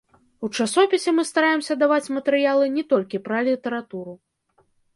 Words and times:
У 0.45 0.47
часопісе 0.63 1.11
мы 1.17 1.25
стараемся 1.31 1.73
даваць 1.83 2.11
матэрыялы 2.17 2.65
не 2.81 2.87
толькі 2.97 3.23
пра 3.29 3.37
літаратуру. 3.51 4.13